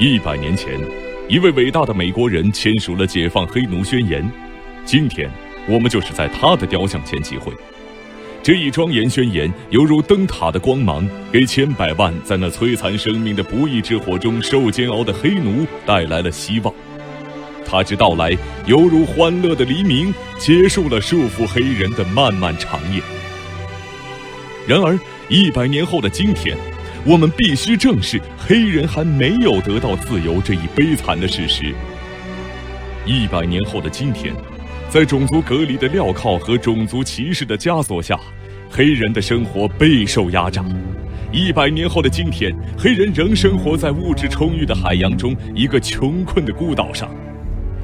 [0.00, 0.80] 一百年前，
[1.28, 4.26] 一位伟大的美国人签署了解放黑奴宣言。
[4.82, 5.30] 今天，
[5.68, 7.52] 我们就是在他的雕像前集会。
[8.42, 16.72] 这一庄严宣言犹如灯塔的光芒，给千百万在那摧残生命的不义之火中受煎熬的黑奴带来了希望。
[17.66, 18.34] 他之到来，
[18.66, 23.02] 犹如欢乐的黎明，结束了束缚黑人的漫漫长夜。
[24.66, 24.98] 然而，
[25.28, 26.56] 一百年后的今天，
[27.06, 31.74] 我们必须正视黑人还没有得到自由这一悲惨的事实。
[33.06, 34.34] 一百年后的今天，
[34.90, 38.20] 在种族隔离的镣铐和种族歧视的枷锁下，
[38.70, 40.62] 黑人的生活备受压榨。
[41.32, 47.10] 一百年后的今天，黑人仍生活在物质充裕的海洋中一个穷困的孤岛上。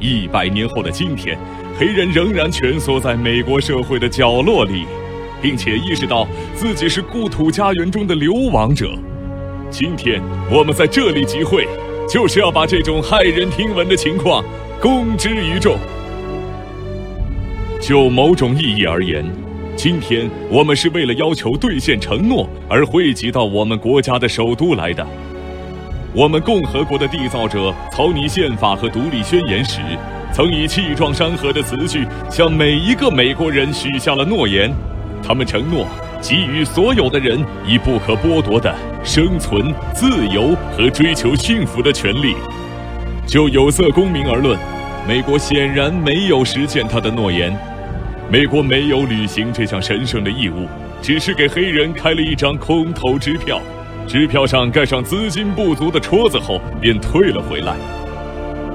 [0.00, 1.38] 一百年后的今天，
[1.78, 4.84] 黑人仍然蜷缩在美国社会的角落里。
[5.44, 8.88] 并且意识到自己是故土家园中的流亡者。
[9.70, 10.18] 今天
[10.50, 11.68] 我们在这里集会，
[12.08, 14.42] 就是要把这种骇人听闻的情况
[14.80, 15.76] 公之于众。
[17.78, 19.22] 就某种意义而言，
[19.76, 25.06] 今天我们是为了要求兑现承诺而汇集到我们国家的首都来的。
[26.14, 29.82] 我们共和国的缔造者草拟宪法和独立宣言时，
[30.32, 34.72] 曾以气壮山河的词句向每一个美国人许下了诺言。
[35.26, 35.86] 他们承诺
[36.20, 42.34] 给予所有的人以不可剥夺的生存、自由和追求幸福的权利。
[43.26, 44.58] 就有色公民而论，
[45.08, 47.56] 美国显然没有实现他的诺言。
[48.30, 50.66] 美国没有履行这项神圣的义务，
[51.02, 53.60] 只是给黑人开了一张空头支票，
[54.06, 57.74] 支票上盖上资金不足的戳子后便退了回来。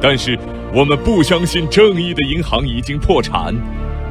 [0.02, 0.38] 但是
[0.73, 3.53] 我们不相信正义的银行已经破产。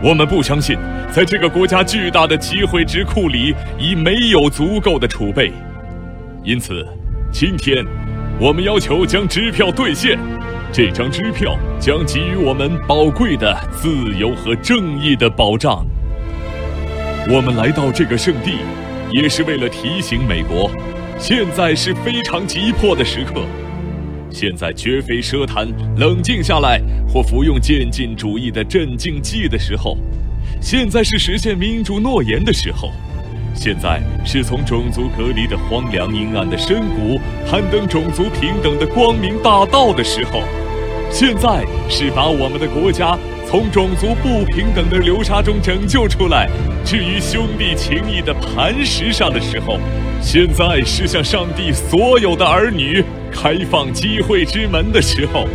[0.01, 0.79] 我们不相信，
[1.11, 5.51] 在这个国家巨大的集会之库里已没有足够的储备，
[6.45, 6.87] 因此，
[7.33, 7.85] 今天，
[8.39, 10.17] 我们要求将支票兑现。
[10.71, 15.85] 这张支票将给予我们宝贵的自由和正义的保障。
[17.29, 18.59] 我们来到这个圣地，
[19.11, 20.71] 也是为了提醒美国，
[21.19, 23.43] 现在是非常急迫的时刻。
[24.31, 29.97] 现在绝非奢谈、冷静下来或服用渐进主义的镇静剂的时候，
[30.61, 32.93] 现在是实现民主诺言的时候，
[33.55, 40.43] 现在是从种族隔离的荒凉阴暗的深谷攀登种族平等的光明大道的时候，
[41.11, 46.49] 现在是把我们的国家从种族不平等的流沙中拯救出来，
[46.85, 49.79] 置于兄弟情谊的磐石上的时候，
[50.21, 53.03] 现在是向上帝所有的儿女。
[53.31, 55.47] 开放机会之门的时候，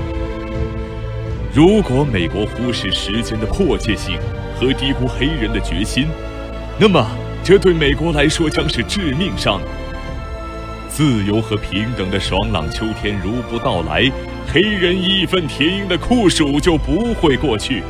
[1.55, 4.17] 如果美国忽视时间的迫切性
[4.59, 6.07] 和低估黑人的决心，
[6.79, 7.05] 那么
[7.43, 9.61] 这对美国来说将是致命伤。
[10.89, 14.11] 自由和平等的爽朗秋天如不到来，
[14.51, 17.83] 黑人义愤填膺的酷暑就不会过去。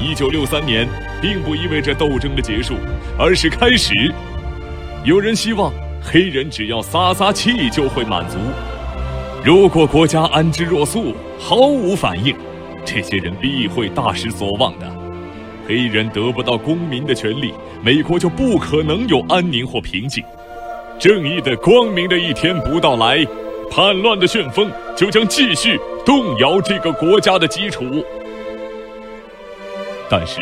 [0.00, 0.88] 一九六三年
[1.20, 2.76] 并不意味着斗争的结束，
[3.18, 3.92] 而是开始。
[5.04, 5.70] 有人希望
[6.00, 8.38] 黑人只要撒撒气就会满足。
[9.44, 12.34] 如果国家安之若素，毫无反应，
[12.84, 14.86] 这些人必会大失所望的。
[15.66, 20.22] 黑人得不到公民的权利，美国就不可能有安宁或平静。
[20.98, 23.26] 正义的光明的一天不到来，
[23.70, 28.04] 叛乱的旋风就将继续动摇这个国家的基础。
[30.08, 30.40] 但是，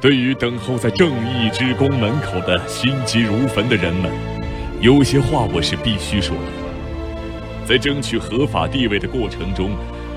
[0.00, 4.10] 对于等候在正义之宫门口的心急如焚的人们，
[4.80, 6.42] 有些话我是必须说的。
[7.64, 9.70] 在争取合法地位的过程中，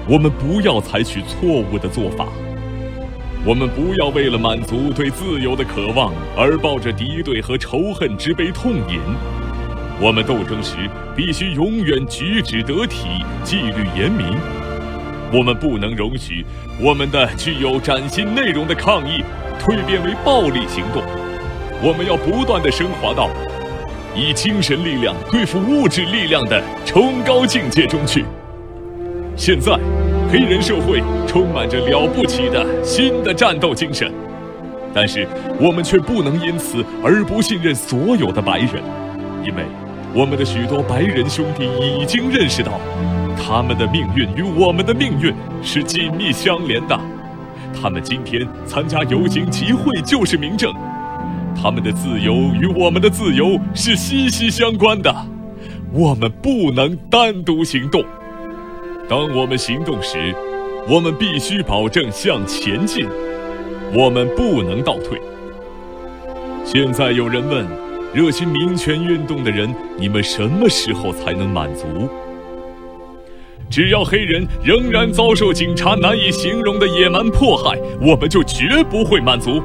[0.09, 2.27] 我们不要采取错误的做法。
[3.45, 8.99] 我们不要为了满足对自由的渴望而抱着敌对和仇恨之悲痛饮。
[9.99, 13.07] 我们斗争时必须永远举止得体、
[13.43, 14.37] 纪律严明。
[15.33, 16.45] 我们不能容许
[16.79, 19.21] 我们的具有崭新内容的抗议
[19.59, 21.03] 蜕变为暴力行动。
[21.83, 23.29] 我们要不断的升华到。
[24.15, 28.25] 以精神力量对付物质力量的崇高境界中去。
[29.37, 29.71] 现在，
[30.31, 34.11] 黑人社会充满着了不起的新的战斗精神，
[34.95, 35.27] 但是
[35.61, 38.81] 我们却不能因此而不信任所有的白人，
[39.45, 39.63] 因为
[40.11, 42.81] 我们的许多白人兄弟已经认识到，
[43.37, 45.31] 他们的命运与我们的命运
[45.61, 46.99] 是紧密相连的。
[47.79, 50.73] 他们今天参加游行集会就是明证。
[51.55, 55.15] 他们的自由与我们的自由是息息相关的，
[55.93, 58.03] 我们不能单独行动。
[59.09, 60.35] 当我们行动时，
[60.85, 63.07] 我们必须保证向前进，
[63.93, 65.21] 我们不能倒退。
[66.65, 67.65] 现在有人问：
[68.13, 72.09] 热心民权运动的人，你们什么时候才能满足？
[73.69, 79.61] 只要黑人仍然遭受警察难以形容的野蛮迫害，我们就绝不会满足。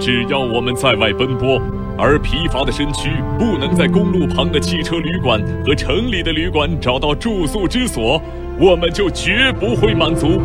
[0.00, 1.60] 只要我们在外奔波，
[1.98, 8.20] 而疲乏的身躯不能在公路旁的汽车旅馆和城里的旅馆找到住宿之所，
[8.58, 10.40] 我们就绝不会满足。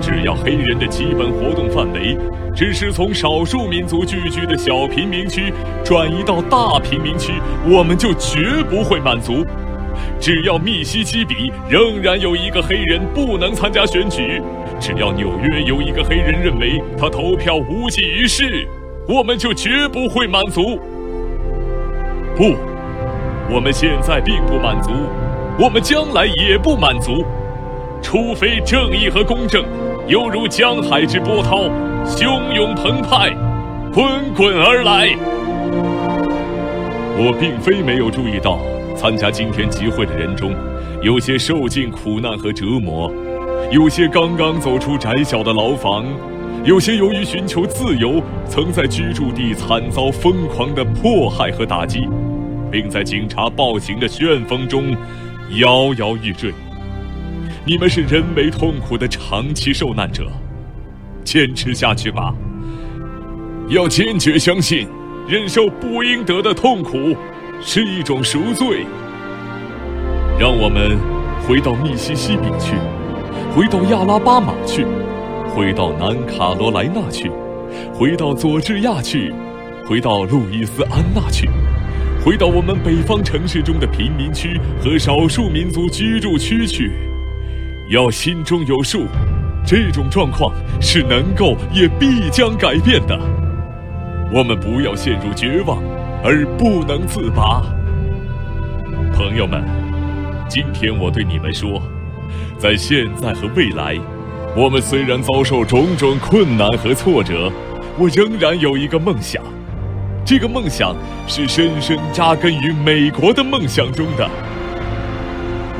[0.00, 2.16] 只要黑人的基本活动范围
[2.54, 5.52] 只是从少数民族聚居的小贫民区
[5.84, 7.34] 转移到大贫民区，
[7.68, 9.44] 我们就绝不会满足。
[10.18, 14.40] 只要密西西比仍然有一个黑人不能参加选举，
[14.80, 18.66] 只要纽约有一个黑人认为他投票无济于事，
[19.06, 20.78] 我们就绝不会满足。
[22.36, 22.54] 不，
[23.52, 24.90] 我们现在并不满足，
[25.60, 27.22] 我们将来也不满足，
[28.00, 29.62] 除非正义和公正
[30.08, 31.64] 犹如江海之波涛，
[32.06, 33.28] 汹涌澎湃，
[33.92, 35.10] 滚滚而来。
[37.18, 38.58] 我并非没有注意到。
[38.96, 40.54] 参加今天集会的人中，
[41.02, 43.12] 有些受尽苦难和折磨，
[43.70, 46.06] 有些刚刚走出窄小的牢房，
[46.64, 52.08] 有些由于寻求自由，曾在居住地惨遭疯狂的迫害和打击，
[52.70, 54.96] 并在警察暴行的旋风中
[55.58, 56.52] 摇摇欲坠。
[57.64, 60.30] 你们是人为痛苦的长期受难者，
[61.24, 62.34] 坚持下去吧！
[63.68, 64.88] 要坚决相信，
[65.28, 67.16] 忍受不应得的痛苦。
[67.62, 68.86] 是一种赎罪。
[70.38, 70.96] 让我们
[71.46, 72.74] 回到密西西比去，
[73.54, 74.86] 回到亚拉巴马去，
[75.54, 77.30] 回到南卡罗来纳去，
[77.92, 79.34] 回到佐治亚去，
[79.86, 81.50] 回到路易斯安那去，
[82.24, 86.90] 回到我们北方城市中的贫民区和少数民族居住区去。
[87.88, 89.06] 要心中有数，
[89.66, 93.18] 这种状况是能够也必将改变的。
[94.32, 95.82] 我们不要陷入绝望。
[96.22, 97.62] 而不能自拔，
[99.14, 99.64] 朋友们，
[100.50, 101.80] 今天我对你们说，
[102.58, 103.98] 在现在和未来，
[104.54, 107.50] 我们虽然遭受种种困难和挫折，
[107.98, 109.42] 我仍然有一个梦想，
[110.30, 110.94] 这个梦想
[111.26, 114.30] 是深深扎根于美国的梦想中的。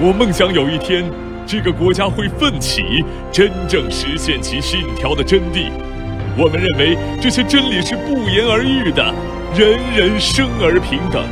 [0.01, 1.09] 我梦想有一天，
[1.47, 2.83] 这个国家会奋起，
[3.31, 5.71] 真正实现其信条的真谛。
[6.37, 9.15] 我们认为这些真理是不言而喻的。
[9.57, 11.23] 人人生而平等。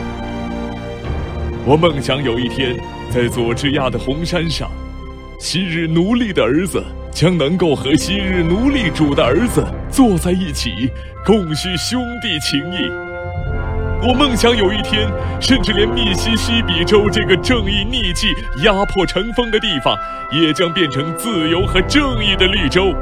[1.67, 2.77] 我梦想有一天，
[3.11, 4.71] 在佐治亚的红山上，
[5.41, 6.81] 昔日奴隶的儿子
[7.11, 10.89] 将能够和昔日奴隶主的儿子坐在一起，
[11.27, 13.08] 共叙兄弟情谊。
[14.01, 15.11] 我梦想有一天，
[15.41, 18.29] 甚至连密西西比州这个正义逆迹、
[18.63, 19.99] 压迫成风的地方，
[20.31, 22.95] 也将变成自由和正义的绿洲。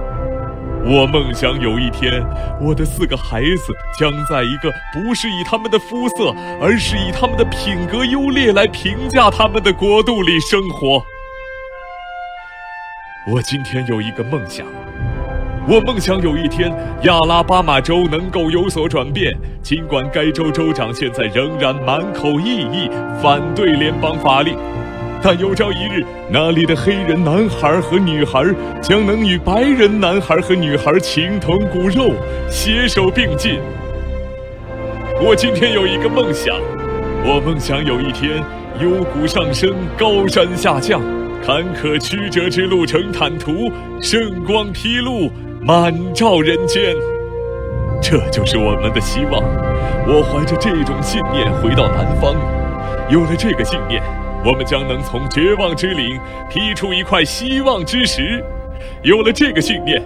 [0.86, 2.24] 我梦想有一天，
[2.60, 11.04] 我的四个孩子将在一个不是以他们的肤色，而是以他们的品格优劣来评价他们的国度里生活。
[13.28, 14.64] 我今天有一个梦想，
[15.68, 16.72] 我梦想有一天
[17.02, 22.88] 亚拉巴马州能够有所转变，尽管该州州长现在仍然满口异议，
[23.20, 24.56] 反对联邦法令。
[25.20, 28.44] 但有朝一日，那里的黑人男孩和女孩
[28.80, 32.12] 将能与白人男孩和女孩情同骨肉，
[32.48, 33.58] 携手并进。
[35.20, 36.54] 我今天有一个梦想，
[37.24, 38.40] 我梦想有一天
[38.80, 41.02] 幽谷上升，高山下降，
[41.44, 43.68] 坎坷曲折之路成坦途，
[44.00, 45.28] 圣光披露，
[45.66, 46.94] 满照人间。
[48.00, 49.42] 这就是我们的希望。
[50.06, 52.36] 我怀着这种信念回到南方，
[53.10, 54.00] 有了这个信念。
[54.44, 58.40] 我们将能从绝望之岭劈出一块希望之石。
[59.02, 60.00] 有了这个信念，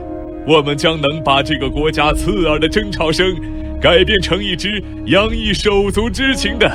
[0.47, 3.26] 我们将能把这个国家刺耳的争吵声
[3.83, 6.71] 改变成一支洋溢手足之情的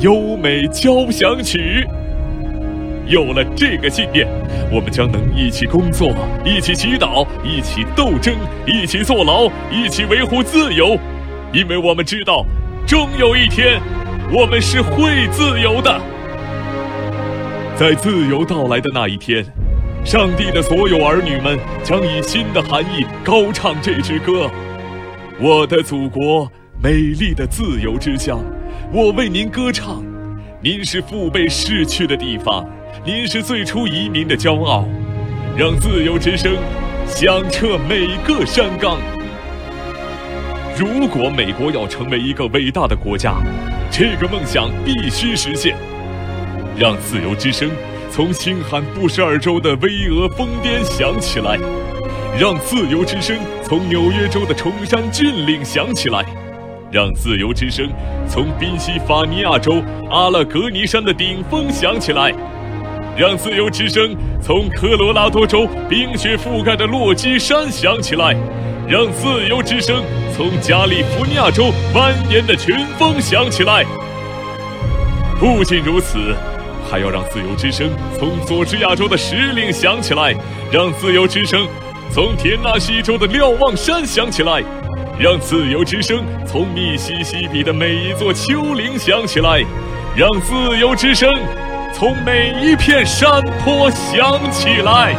[0.00, 1.86] 优美交响曲。
[3.06, 4.26] 有了这个信念，
[4.70, 8.34] 我们将能一起工作，一起祈祷，一起斗争，
[8.66, 10.96] 一起坐牢，一起维护自由，
[11.52, 12.44] 因为我们知道，
[12.86, 13.80] 终有一天，
[14.32, 16.00] 我们是会自由的。
[17.74, 19.44] 在自由到来的那一天，
[20.04, 24.48] 上帝的所有儿女们将以新的含义高唱这支歌。
[25.40, 28.38] 我的祖国，美丽的自由之乡，
[28.92, 30.02] 我为您歌唱。
[30.64, 32.64] 您是父辈逝去的地方，
[33.04, 34.86] 您是最初移民的骄傲。
[35.54, 36.56] 让自由之声
[37.06, 38.96] 响彻每个山岗。
[40.78, 43.34] 如果美国要成为一个伟大的国家，
[43.90, 45.76] 这个梦想必须实现。
[46.74, 47.70] 让自由之声
[48.10, 51.58] 从新罕布什尔州的巍峨峰巅响起来，
[52.40, 56.24] 让自由之声从纽约州的崇山峻岭响起来，
[56.90, 57.86] 让自由之声
[58.26, 62.32] 从宾夕法尼亚州阿勒格尼山的顶峰响起来，
[63.16, 68.34] 让自由之声从科罗拉多州冰雪覆盖的落基山响起来，
[68.88, 70.02] 让自由之声
[70.34, 73.84] 从加利福尼亚州蜿蜒的群峰响起来。
[75.38, 76.34] 不仅如此，
[76.90, 80.34] 还要让自由之声从佐治亚州的石岭响起来，
[80.70, 81.68] 让自由之声
[82.10, 84.62] 从田纳西州的瞭望山响起来，
[85.18, 89.62] 让自由之声从密西西比的每一座丘陵响起来，
[90.16, 91.30] 让自由之声。
[91.92, 95.14] 从每一片山坡响起来。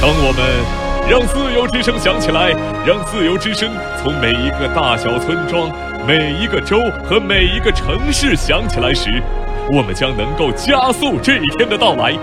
[0.00, 2.50] 当我们让自由之声响起来，
[2.86, 3.70] 让自由之声
[4.02, 5.70] 从每一个大小村庄、
[6.06, 9.22] 每一个州和每一个城市响起来时，
[9.72, 12.14] 我们将能够加速这一天的到来。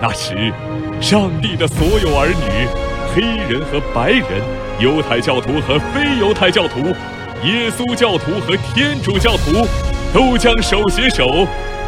[0.00, 0.52] 那时，
[1.00, 2.68] 上帝的所有儿女，
[3.14, 4.42] 黑人和白人，
[4.78, 6.94] 犹太教徒和非犹太教徒，
[7.42, 9.66] 耶稣教徒和天主教徒，
[10.12, 11.46] 都将手携手。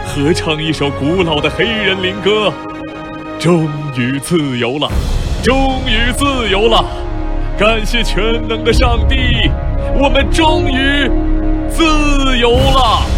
[0.09, 2.51] 合唱一首古老的黑人灵歌，
[3.39, 4.91] 终于自由了，
[5.45, 6.83] 终于自由了！
[7.59, 9.51] 感谢全能的上帝，
[10.01, 11.11] 我们终于
[11.69, 13.18] 自由了。